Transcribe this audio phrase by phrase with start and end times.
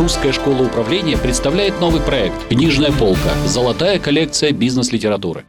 [0.00, 3.34] Русская школа управления представляет новый проект «Книжная полка.
[3.44, 5.44] Золотая коллекция бизнес-литературы».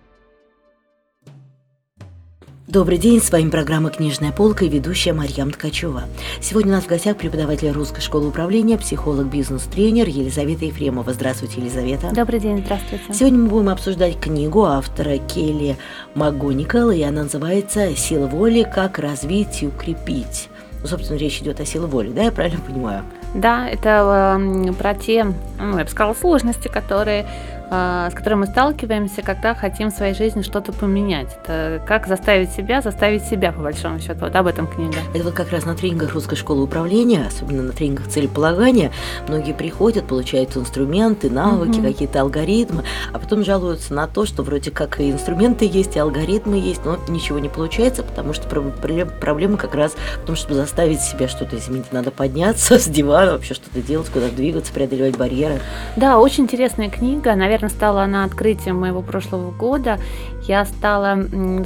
[2.67, 6.03] Добрый день, с вами программа «Книжная полка» и ведущая Марьям Ткачева.
[6.41, 11.13] Сегодня у нас в гостях преподаватель Русской школы управления, психолог, бизнес-тренер Елизавета Ефремова.
[11.13, 12.11] Здравствуйте, Елизавета.
[12.13, 13.05] Добрый день, здравствуйте.
[13.13, 15.77] Сегодня мы будем обсуждать книгу автора Келли
[16.13, 18.69] МакГоникал, и она называется «Сила воли.
[18.69, 20.49] Как развить и укрепить».
[20.81, 23.05] Ну, собственно, речь идет о силе воли, да, я правильно понимаю?
[23.33, 25.25] Да, это э, про те,
[25.59, 27.25] ну, я бы сказала, сложности, которые
[27.71, 31.37] с которой мы сталкиваемся, когда хотим в своей жизни что-то поменять.
[31.43, 34.19] Это как заставить себя, заставить себя, по большому счету.
[34.21, 34.97] Вот об этом книга.
[35.13, 38.91] Это вот как раз на тренингах русской школы управления, особенно на тренингах целеполагания,
[39.27, 41.87] многие приходят, получают инструменты, навыки, угу.
[41.87, 46.57] какие-то алгоритмы, а потом жалуются на то, что вроде как и инструменты есть, и алгоритмы
[46.57, 51.27] есть, но ничего не получается, потому что проблема как раз в том, чтобы заставить себя
[51.27, 51.91] что-то изменить.
[51.91, 55.61] Надо подняться с дивана, вообще что-то делать, куда-то двигаться, преодолевать барьеры.
[55.95, 57.35] Да, очень интересная книга.
[57.35, 59.99] Наверное, наверное, стала она открытием моего прошлого года.
[60.47, 61.21] Я стала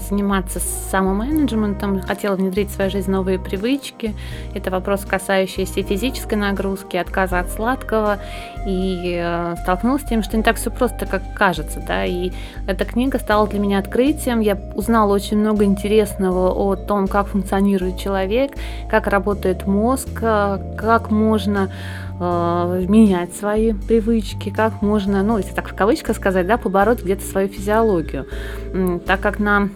[0.09, 4.13] заниматься самоменеджментом, хотела внедрить в свою жизнь новые привычки.
[4.53, 8.19] Это вопрос, касающийся физической нагрузки, отказа от сладкого.
[8.67, 11.81] И э, столкнулась с тем, что не так все просто, как кажется.
[11.87, 12.03] Да?
[12.05, 12.31] И
[12.67, 14.41] эта книга стала для меня открытием.
[14.41, 18.51] Я узнала очень много интересного о том, как функционирует человек,
[18.89, 21.69] как работает мозг, э, как можно
[22.19, 27.23] э, менять свои привычки, как можно, ну, если так в кавычках сказать, да, побороть где-то
[27.23, 28.25] свою физиологию.
[29.05, 29.71] Так как нам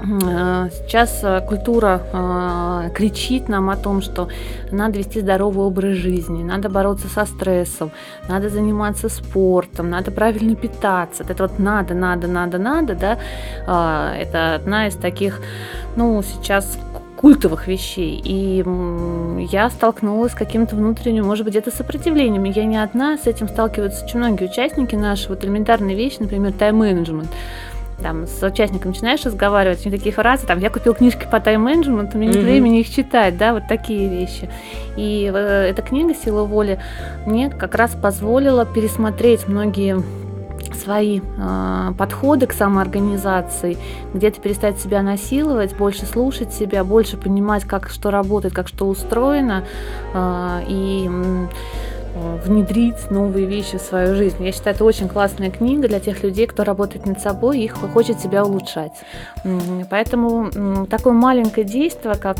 [0.00, 4.28] э, Сейчас э, культура э, кричит нам о том, что
[4.70, 7.90] надо вести здоровый образ жизни, надо бороться со стрессом,
[8.28, 11.24] надо заниматься спортом, надо правильно питаться.
[11.28, 14.14] Это вот надо, надо, надо, надо, да.
[14.16, 15.40] Это одна из таких,
[15.96, 16.78] ну, сейчас
[17.22, 18.20] культовых вещей.
[18.22, 18.64] И
[19.50, 22.42] я столкнулась с каким-то внутренним, может быть, где-то сопротивлением.
[22.44, 25.28] я не одна, с этим сталкиваются очень многие участники наши.
[25.28, 27.30] Вот элементарные вещи, например, тайм-менеджмент
[28.02, 32.18] там с участником начинаешь разговаривать, у них такие фразы, там, я купил книжки по тайм-менеджменту,
[32.18, 32.42] мне нет mm-hmm.
[32.42, 34.50] времени их читать, да, вот такие вещи.
[34.96, 36.80] И э, эта книга «Сила воли»
[37.26, 40.02] мне как раз позволила пересмотреть многие
[40.82, 43.78] свои э, подходы к самоорганизации,
[44.14, 49.64] где-то перестать себя насиловать, больше слушать себя, больше понимать, как что работает, как что устроено,
[50.14, 54.44] э, и э, внедрить новые вещи в свою жизнь.
[54.44, 58.20] Я считаю, это очень классная книга для тех людей, кто работает над собой и хочет
[58.20, 58.92] себя улучшать.
[59.88, 62.36] Поэтому такое маленькое действие, как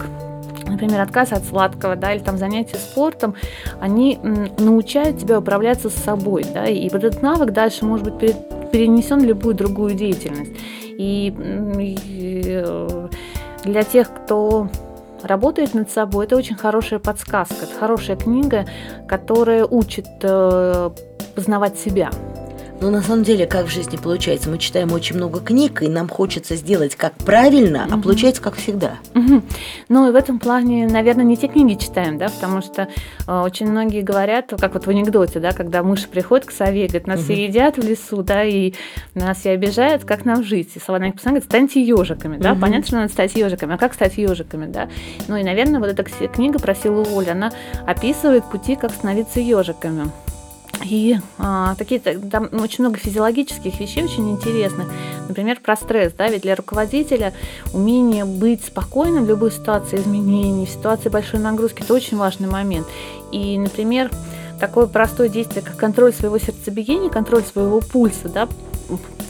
[0.73, 3.35] например, отказ от сладкого, да, или там занятия спортом,
[3.81, 4.19] они
[4.59, 8.37] научают тебя управляться с собой, да, и вот этот навык дальше может быть
[8.73, 10.53] перенесен в любую другую деятельность.
[10.99, 13.09] И, э,
[13.65, 14.69] для тех, кто
[15.23, 18.67] работает над собой, это очень хорошая подсказка, это хорошая книга,
[19.09, 20.91] которая учит э,
[21.35, 22.11] познавать себя.
[22.83, 26.09] Но на самом деле, как в жизни получается, мы читаем очень много книг, и нам
[26.09, 27.95] хочется сделать как правильно, угу.
[27.95, 28.97] а получается как всегда.
[29.15, 29.43] Угу.
[29.89, 32.89] Ну и в этом плане, наверное, не те книги читаем, да, потому что
[33.29, 37.07] э, очень многие говорят, как вот в анекдоте, да, когда мышь приходит к сове, говорит,
[37.07, 37.27] нас угу.
[37.27, 38.75] все едят в лесу, да, и
[39.15, 40.71] нас все обижают, как нам жить?
[40.75, 42.63] И Соломон говорит, станьте ежиками, да, угу.
[42.63, 44.89] понятно, что надо стать ежиками, а как стать ежиками, да?
[45.29, 47.53] Ну и, наверное, вот эта книга про силу воли, она
[47.87, 50.11] описывает пути, как становиться ежиками.
[50.85, 54.89] И а, такие там очень много физиологических вещей очень интересных.
[55.29, 56.13] Например, про стресс.
[56.13, 56.29] Да?
[56.29, 57.33] Ведь для руководителя
[57.73, 62.87] умение быть спокойным в любой ситуации изменений, в ситуации большой нагрузки это очень важный момент.
[63.31, 64.11] И, например,
[64.61, 68.49] такое простое действие, как контроль своего сердцебиения, контроль своего пульса, да,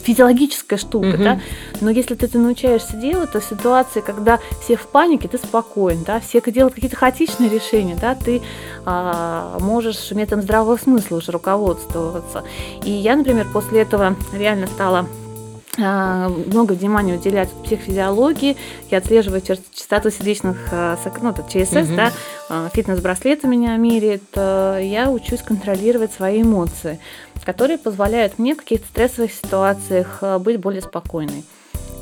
[0.03, 1.25] физиологическая штука, угу.
[1.25, 1.41] да,
[1.81, 6.21] но если ты это научаешься делать, то ситуации, когда все в панике, ты спокоен, да,
[6.21, 8.43] все делают какие-то хаотичные решения, да, ты
[8.85, 12.45] а, можешь методом здравого смысла уже руководствоваться.
[12.85, 15.07] И я, например, после этого реально стала
[15.79, 18.57] много внимания уделять психофизиологии.
[18.91, 21.97] Я отслеживаю частоту сердечных, а, ну, ЧСС, угу.
[21.97, 22.13] да,
[22.49, 24.23] а, фитнес-браслет у меня меряет.
[24.35, 26.99] Я учусь контролировать свои эмоции,
[27.45, 31.45] которые позволяют мне в каких-то стрессовых ситуациях быть более спокойной.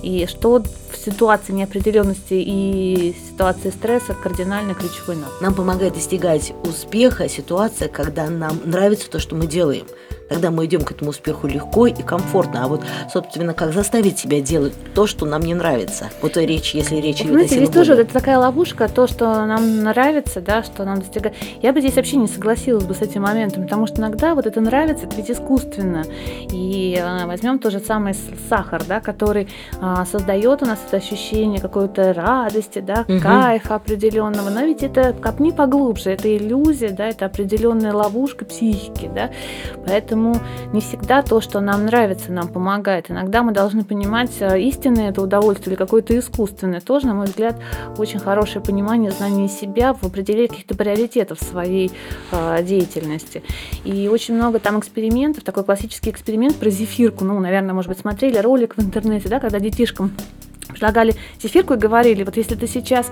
[0.02, 5.40] И что в ситуации неопределенности и ситуации стресса кардинально ключевой навык.
[5.40, 9.86] Нам помогает достигать успеха ситуация, когда нам нравится то, что мы делаем.
[10.30, 12.64] Тогда мы идем к этому успеху легко и комфортно.
[12.64, 12.82] А вот,
[13.12, 16.08] собственно, как заставить себя делать то, что нам не нравится.
[16.22, 20.40] Вот речь, если речь идет о здесь тоже это такая ловушка, то, что нам нравится,
[20.40, 21.34] да, что нам достигает.
[21.60, 24.60] Я бы здесь вообще не согласилась бы с этим моментом, потому что иногда вот это
[24.60, 26.04] нравится, это ведь искусственно.
[26.52, 28.14] И э, возьмем тот же самый
[28.48, 29.48] сахар, да, который
[29.80, 33.18] э, создает у нас это ощущение какой-то радости, да, угу.
[33.20, 34.48] кайфа определенного.
[34.48, 39.30] Но ведь это копни поглубже, это иллюзия, да, это определенная ловушка психики, да.
[39.84, 40.19] Поэтому
[40.72, 43.10] не всегда то, что нам нравится, нам помогает.
[43.10, 46.80] Иногда мы должны понимать, э, истинное это удовольствие или какое-то искусственное.
[46.80, 47.56] Тоже, на мой взгляд,
[47.98, 51.90] очень хорошее понимание, знание себя в определении каких-то приоритетов своей
[52.32, 53.42] э, деятельности.
[53.84, 57.24] И очень много там экспериментов, такой классический эксперимент про зефирку.
[57.24, 60.12] Ну, наверное, может быть, смотрели ролик в интернете, да, когда детишкам
[60.70, 63.10] предлагали зефирку и говорили, вот если ты сейчас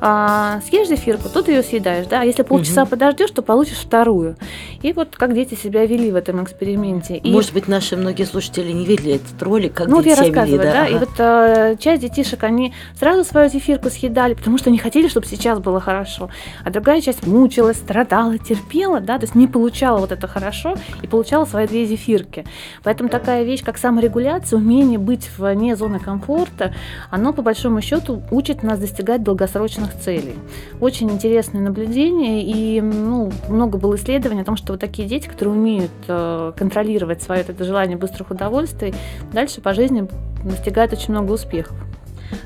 [0.00, 2.90] а, съешь зефирку, то ты ее съедаешь, да, а если полчаса угу.
[2.90, 4.36] подождешь, то получишь вторую.
[4.82, 7.16] И вот как дети себя вели в этом эксперименте.
[7.16, 7.30] И...
[7.30, 10.44] Может быть, наши многие слушатели не видели этот ролик, как ну, дети вот я себя
[10.44, 10.72] вели, да?
[10.72, 10.82] да?
[10.82, 10.90] Ага.
[10.90, 15.26] И вот а, часть детишек, они сразу свою зефирку съедали, потому что они хотели, чтобы
[15.26, 16.30] сейчас было хорошо,
[16.64, 21.06] а другая часть мучилась, страдала, терпела, да, то есть не получала вот это хорошо и
[21.06, 22.44] получала свои две зефирки.
[22.82, 26.74] Поэтому такая вещь, как саморегуляция, умение быть вне зоны комфорта,
[27.10, 30.34] оно по большому счету учит нас достигать долгосрочных целей.
[30.80, 35.54] Очень интересное наблюдение, и ну, много было исследований о том, что вот такие дети, которые
[35.54, 38.94] умеют э, контролировать свое это желание быстрых удовольствий,
[39.32, 40.08] дальше по жизни
[40.44, 41.76] достигают очень много успехов.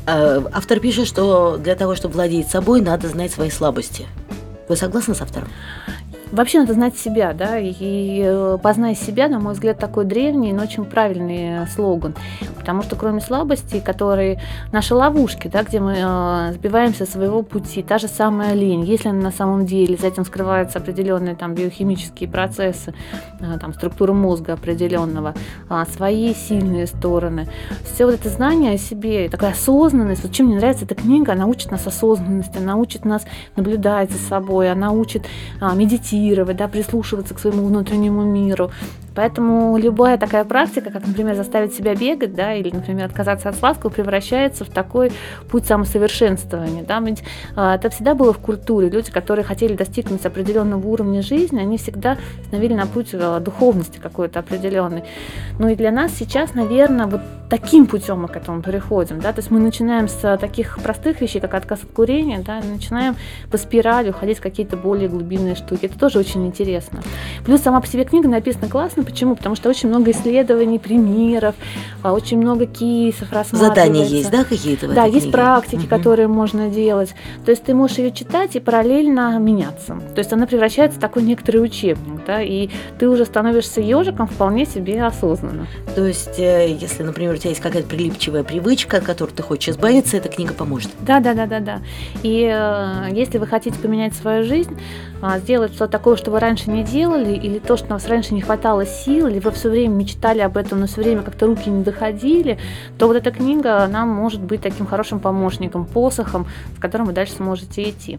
[0.07, 4.07] Э, автор пишет, что для того, чтобы владеть собой, надо знать свои слабости.
[4.69, 5.49] Вы согласны с автором?
[6.33, 10.65] Вообще надо знать себя, да, и э, познай себя, на мой взгляд, такой древний, но
[10.65, 12.15] очень правильный слоган.
[12.65, 14.41] Потому что кроме слабостей, которые
[14.73, 19.31] наши ловушки, да, где мы э, сбиваемся своего пути, та же самая лень, если на
[19.31, 22.95] самом деле за этим скрываются определенные там биохимические процессы,
[23.41, 25.35] э, там структура мозга определенного,
[25.69, 27.49] э, свои сильные стороны,
[27.85, 31.45] все вот это знание о себе, такая осознанность, вот чем мне нравится эта книга, она
[31.45, 33.27] учит нас осознанности, она учит нас
[33.57, 35.27] наблюдать за собой, она учит
[35.61, 38.71] э, медитировать, да, прислушиваться к своему внутреннему миру.
[39.15, 43.91] Поэтому любая такая практика, как, например, заставить себя бегать, да, или, например, отказаться от сладкого,
[43.91, 45.13] превращается в такой
[45.51, 46.83] путь самосовершенствования.
[46.83, 47.01] Да?
[47.01, 47.23] Ведь
[47.57, 48.89] а, это всегда было в культуре.
[48.89, 54.41] Люди, которые хотели достигнуть определенного уровня жизни, они всегда становились на путь а, духовности какой-то
[54.41, 55.05] определенной.
[55.59, 59.21] Ну и для нас сейчас, наверное, вот таким путем мы к этому приходим.
[59.21, 59.33] Да?
[59.33, 63.15] То есть мы начинаем с таких простых вещей, как отказ от курения, да, начинаем
[63.51, 65.87] по спирали уходить в какие-то более глубинные штуки.
[65.87, 67.01] Это тоже очень интересно.
[67.45, 69.37] Плюс сама по себе книга написана классно, Почему?
[69.37, 71.55] Потому что очень много исследований, примеров,
[72.03, 73.83] а, очень много кейсов рассматривается.
[73.83, 74.89] Задания есть, да, какие-то?
[74.89, 75.33] Да, есть книге?
[75.33, 75.89] практики, угу.
[75.89, 77.15] которые можно делать.
[77.45, 79.99] То есть ты можешь ее читать и параллельно меняться.
[80.15, 82.69] То есть она превращается в такой некоторый учебник, да, и
[82.99, 85.67] ты уже становишься ежиком вполне себе осознанно.
[85.95, 89.71] То есть, э, если, например, у тебя есть какая-то прилипчивая привычка, от которой ты хочешь
[89.71, 90.91] избавиться, эта книга поможет.
[91.01, 91.81] Да, да, да, да, да.
[92.23, 94.77] И э, если вы хотите поменять свою жизнь,
[95.23, 98.35] э, сделать что-то такое, что вы раньше не делали, или то, что у вас раньше
[98.35, 101.69] не хватало сил, или вы все время мечтали об этом, но все время как-то руки
[101.71, 102.59] не доходили,
[102.99, 106.47] то вот эта книга нам может быть таким хорошим помощником, посохом,
[106.77, 108.19] с которым вы дальше сможете идти.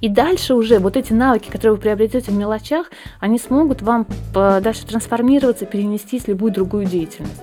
[0.00, 2.90] И дальше уже вот эти навыки, которые вы приобретете в мелочах,
[3.20, 7.42] они смогут вам э, дальше трансформироваться, перенестись в любую другую деятельность.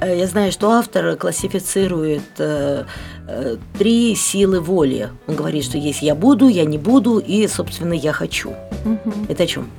[0.00, 2.84] Э, я знаю, что автор классифицирует э,
[3.28, 5.10] э, три силы воли.
[5.26, 8.50] Он говорит, что есть я буду, я не буду и, собственно, я хочу.
[8.84, 9.26] Угу.
[9.28, 9.70] Это о чем?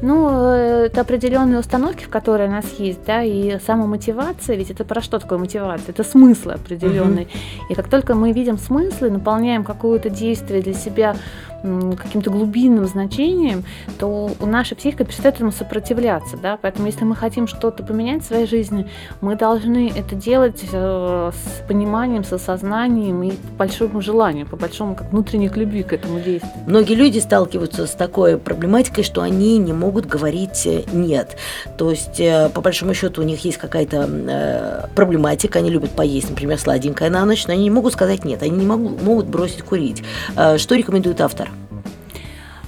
[0.00, 4.84] Ну, э, это определенные установки, в которые у нас есть, да, и самомотивация, ведь это
[4.84, 5.90] про что такое мотивация?
[5.90, 7.22] Это смысл определенный.
[7.22, 7.70] Угу.
[7.70, 11.16] И как только мы видим смыслы, наполняем какое-то действие для себя
[11.62, 13.64] каким-то глубинным значением,
[13.98, 16.36] то наша психика перестает этому сопротивляться.
[16.36, 16.58] Да?
[16.60, 18.88] Поэтому если мы хотим что-то поменять в своей жизни,
[19.20, 24.94] мы должны это делать э, с пониманием, с осознанием и по большому желанию, по большому
[24.94, 26.52] как внутренней любви к этому действию.
[26.66, 31.36] Многие люди сталкиваются с такой проблематикой, что они не могут говорить э, «нет».
[31.76, 36.58] То есть, э, по большому счету, у них есть какая-то проблематика, они любят поесть, например,
[36.58, 40.02] сладенькое на ночь, но они не могут сказать «нет», они не могут бросить курить.
[40.34, 41.48] Что рекомендует автор?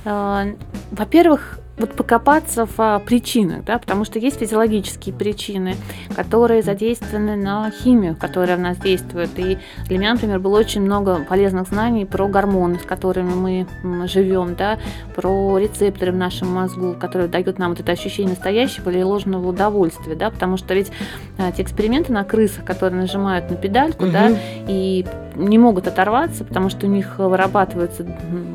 [0.04, 0.46] А,
[0.90, 5.76] во-первых, вот покопаться в а, причинах, да, потому что есть физиологические причины,
[6.14, 9.30] которые задействованы на химию, которая в нас действует.
[9.38, 14.54] И для меня, например, было очень много полезных знаний про гормоны, с которыми мы живем,
[14.56, 14.78] да,
[15.16, 20.14] про рецепторы в нашем мозгу, которые дают нам вот это ощущение настоящего или ложного удовольствия,
[20.14, 20.92] да, потому что ведь
[21.38, 24.12] а, те эксперименты на крысах, которые нажимают на педальку, угу.
[24.12, 24.30] да,
[24.68, 25.06] и
[25.40, 28.06] не могут оторваться, потому что у них вырабатываются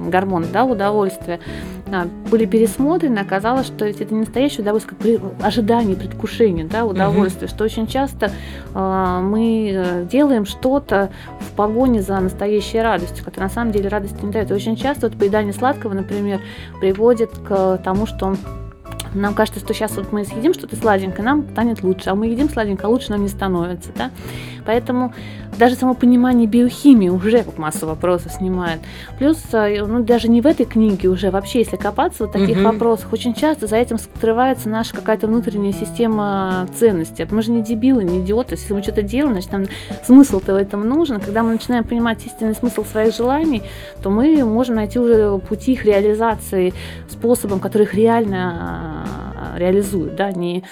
[0.07, 1.39] гормоны да, удовольствия,
[1.91, 7.53] а, были пересмотрены, оказалось, что это не настоящее удовольствие, как ожидание, предвкушение да, удовольствия, угу.
[7.53, 8.31] что очень часто
[8.73, 14.23] э, мы э, делаем что-то в погоне за настоящей радостью, которая на самом деле радости
[14.23, 14.49] не дает.
[14.49, 16.41] И очень часто вот поедание сладкого, например,
[16.79, 18.35] приводит к тому, что
[19.15, 22.49] нам кажется, что сейчас вот мы съедим что-то сладенькое, нам станет лучше, а мы едим
[22.49, 23.91] сладенькое, а лучше нам не становится.
[23.95, 24.11] Да?
[24.65, 25.13] Поэтому
[25.57, 28.79] даже само понимание биохимии уже как массу вопросов снимает.
[29.17, 32.65] Плюс, э, ну, даже не в этой книге уже, вообще, если копаться в таких угу.
[32.65, 37.27] вопросах, очень часто за этим скрывается наша какая-то внутренняя система ценностей.
[37.29, 38.55] Мы же не дебилы, не идиоты.
[38.55, 39.65] Если мы что-то делаем, значит, нам
[40.05, 41.19] смысл-то в этом нужен.
[41.19, 43.63] Когда мы начинаем понимать истинный смысл своих желаний,
[44.01, 46.73] то мы можем найти уже пути их реализации
[47.09, 49.05] способом, который их реально
[49.55, 50.63] а, реализует, да, не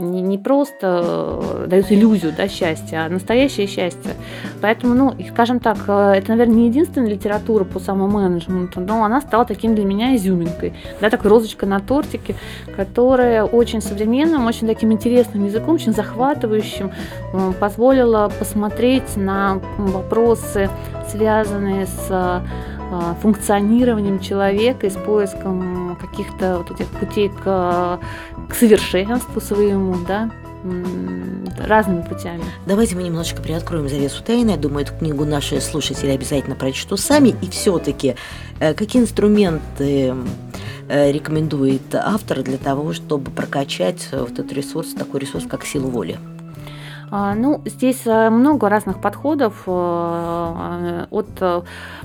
[0.00, 4.12] не, не просто э, дают иллюзию да, счастья, а настоящее счастье.
[4.60, 9.44] Поэтому, ну, скажем так, э, это, наверное, не единственная литература по самоменеджменту, но она стала
[9.44, 12.34] таким для меня изюминкой, да, такой розочкой на тортике,
[12.76, 16.90] которая очень современным, очень таким интересным языком, очень захватывающим
[17.32, 20.68] э, позволила посмотреть на вопросы,
[21.08, 22.42] связанные с
[23.22, 28.00] функционированием человека и с поиском каких-то вот этих путей к,
[28.50, 30.30] к совершенству своему, да,
[31.58, 32.44] разными путями.
[32.66, 34.50] Давайте мы немножечко приоткроем завесу тайны.
[34.50, 37.34] Я думаю, эту книгу наши слушатели обязательно прочтут сами.
[37.40, 38.16] И все-таки,
[38.58, 40.14] э, какие инструменты
[40.88, 46.18] э, рекомендует автор для того, чтобы прокачать вот этот ресурс, такой ресурс, как силу воли?
[47.12, 51.62] А, ну, здесь э, много разных подходов э, от, э,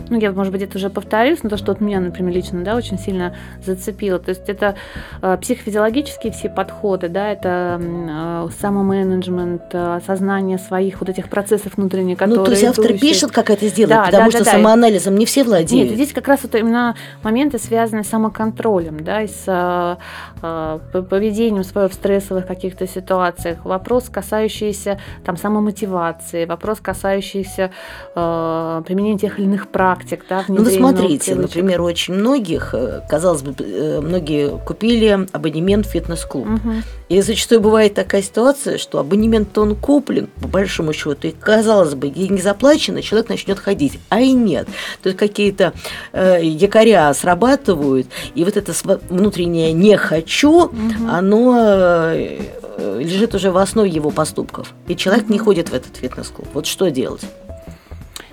[0.10, 2.76] ну, я, может быть, это уже повторюсь, но то, что от меня, например, лично, да,
[2.76, 4.18] очень сильно зацепило.
[4.18, 4.76] То есть это
[5.22, 12.40] психофизиологические все подходы, да, это самоменеджмент, осознание своих вот этих процессов внутренних, которые...
[12.40, 13.00] Ну, то есть автор идущие.
[13.12, 15.90] пишет, как это сделать, да, потому да, что да, самоанализом не все владеют.
[15.90, 19.98] Нет, здесь как раз вот именно моменты, связанные с самоконтролем, да, и с
[20.42, 23.64] поведением своего в стрессовых каких-то ситуациях.
[23.66, 27.72] Вопрос, касающийся там самомотивации, вопрос, касающийся
[28.16, 30.26] э, применения тех или иных практик.
[30.30, 35.86] Да, ну, вы смотрите, например, у очень многих, э, казалось бы, э, многие купили абонемент
[35.86, 36.46] в фитнес-клуб.
[36.48, 36.74] Угу.
[37.08, 42.10] И зачастую бывает такая ситуация, что абонемент он куплен, по большому счету, и, казалось бы,
[42.10, 44.00] деньги заплачены, человек начнет ходить.
[44.10, 44.68] А и нет.
[45.02, 45.72] То есть какие-то
[46.12, 48.74] э, якоря срабатывают, и вот это
[49.10, 50.74] внутреннее «не хочу», угу.
[51.10, 52.40] оно э,
[52.78, 54.74] лежит уже в основе его поступков.
[54.88, 56.48] И человек не ходит в этот фитнес-клуб.
[56.54, 57.22] Вот что делать?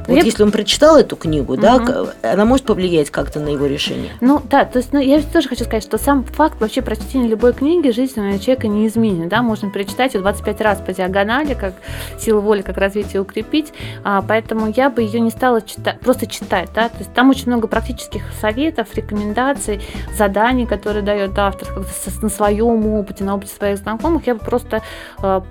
[0.07, 0.23] Вот я...
[0.23, 1.63] если он прочитал эту книгу, угу.
[1.63, 4.13] да, она может повлиять как-то на его решение.
[4.21, 7.53] Ну да, то есть ну, я тоже хочу сказать, что сам факт вообще прочтения любой
[7.53, 9.29] книги жизненного человека не изменен.
[9.29, 9.43] Да?
[9.43, 11.75] Можно перечитать ее 25 раз по диагонали, как
[12.19, 13.73] силу воли, как развитие укрепить.
[14.05, 16.71] А, поэтому я бы ее не стала читать, просто читать.
[16.75, 16.89] Да?
[16.89, 19.81] То есть там очень много практических советов, рекомендаций,
[20.17, 21.69] заданий, которые дает автор
[22.23, 24.27] на своем опыте, на опыте своих знакомых.
[24.27, 24.83] Я бы просто
[25.19, 25.43] а,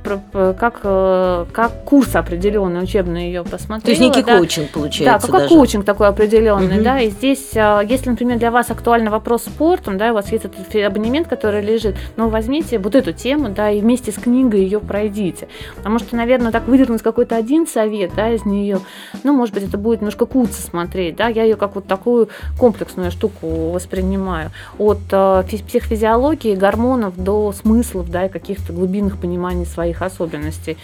[0.60, 3.82] как, э, как курс определенный учебный ее посмотрела.
[3.82, 4.41] То есть некий да?
[4.42, 5.28] Коучинг получается.
[5.28, 5.56] Да, как даже.
[5.56, 6.84] коучинг такой определенный, угу.
[6.84, 7.00] да.
[7.00, 10.76] И здесь, а, если, например, для вас актуальный вопрос спортом, да, у вас есть этот
[10.76, 15.48] абонемент, который лежит, ну, возьмите вот эту тему, да, и вместе с книгой ее пройдите.
[15.76, 18.80] Потому что, наверное, так выдернуть какой-то один совет, да, из нее,
[19.24, 23.12] ну, может быть, это будет немножко куца смотреть, да, я ее как вот такую комплексную
[23.12, 24.52] штуку воспринимаю.
[24.78, 30.78] От э, психофизиологии, гормонов до смыслов, да, и каких-то глубинных пониманий своих особенностей.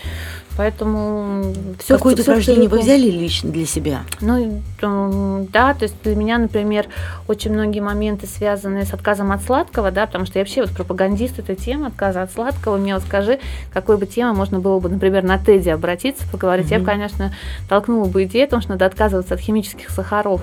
[0.57, 4.01] Поэтому все Какое-то упражнение вы взяли лично для себя?
[4.21, 6.87] Ну, да, то есть для меня, например,
[7.27, 11.37] очень многие моменты связаны с отказом от сладкого, да, потому что я вообще вот пропагандист
[11.37, 12.77] этой темы, отказа от сладкого.
[12.77, 13.39] Мне вот скажи,
[13.71, 16.67] какой бы темы можно было бы, например, на Теди обратиться, поговорить.
[16.67, 16.73] Mm-hmm.
[16.73, 17.33] Я бы, конечно,
[17.69, 20.41] толкнула бы идею о том, что надо отказываться от химических сахаров.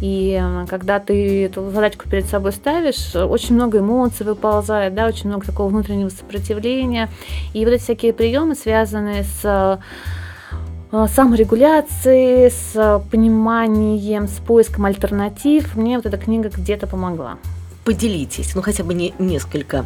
[0.00, 5.28] И э, когда ты эту задачку перед собой ставишь, очень много эмоций выползает, да, очень
[5.28, 7.08] много такого внутреннего сопротивления.
[7.52, 9.55] И вот эти всякие приемы, связанные с
[10.92, 17.38] Э, саморегуляции, с пониманием, с поиском альтернатив, мне вот эта книга где-то помогла
[17.86, 19.84] поделитесь, ну хотя бы не несколько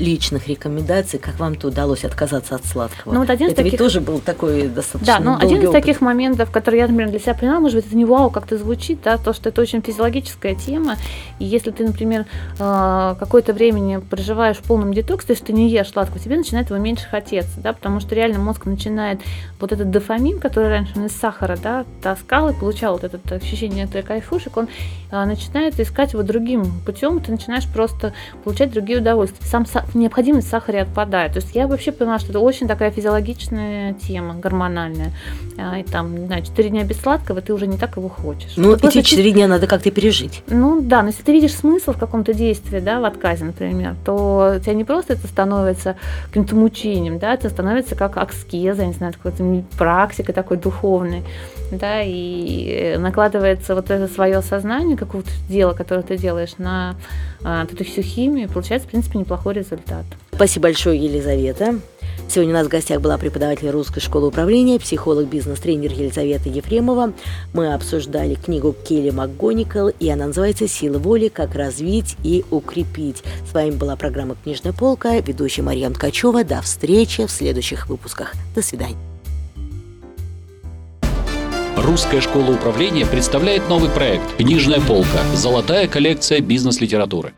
[0.00, 3.12] личных рекомендаций, как вам-то удалось отказаться от сладкого.
[3.12, 3.72] Ну, вот один это таких...
[3.72, 7.18] ведь тоже был такой достаточно Да, но один из таких моментов, который я, например, для
[7.18, 10.54] себя поняла, может быть, это не вау как-то звучит, да, то, что это очень физиологическая
[10.54, 10.96] тема,
[11.38, 12.24] и если ты, например,
[12.58, 16.70] э, какое-то время проживаешь в полном детоксе, то есть ты не ешь сладкого, тебе начинает
[16.70, 19.20] его меньше хотеться, да, потому что реально мозг начинает
[19.60, 23.84] вот этот дофамин, который раньше он из сахара, да, таскал и получал вот это ощущение,
[23.84, 24.68] это кайфушек, он
[25.10, 28.12] э, начинает искать его другим путем, ты начинаешь просто
[28.44, 29.44] получать другие удовольствия.
[29.46, 31.32] Сам са- необходимость в сахаре отпадает.
[31.32, 35.10] То есть я вообще поняла, что это очень такая физиологичная тема, гормональная.
[35.58, 38.52] А, И там, не знаю, 4 дня без сладкого, ты уже не так его хочешь.
[38.56, 40.42] Ну, просто эти четыре дня надо как-то пережить.
[40.48, 44.54] ну да, но если ты видишь смысл в каком-то действии, да, в отказе, например, то
[44.56, 45.96] у тебя не просто это становится
[46.28, 51.22] каким-то мучением, да, это становится как аскеза, не знаю, какой-то практикой такой духовной,
[51.70, 56.96] да, и э, накладывается вот это свое сознание какого-то дела, которое ты делаешь на
[57.44, 60.04] а, эту всю химию, и получается, в принципе, неплохой результат.
[60.34, 61.76] Спасибо большое, Елизавета.
[62.28, 67.12] Сегодня у нас в гостях была преподаватель русской школы управления, психолог, бизнес-тренер Елизавета Ефремова.
[67.52, 71.28] Мы обсуждали книгу Келли МакГоникал, и она называется «Сила воли.
[71.28, 73.22] Как развить и укрепить».
[73.50, 76.42] С вами была программа «Книжная полка», ведущая Марья Ткачева.
[76.44, 78.32] До встречи в следующих выпусках.
[78.54, 78.96] До свидания.
[81.76, 85.18] Русская школа управления представляет новый проект «Книжная полка.
[85.34, 87.34] Золотая коллекция бизнес-литературы».